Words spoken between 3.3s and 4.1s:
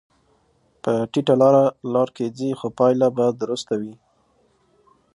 درسته وي.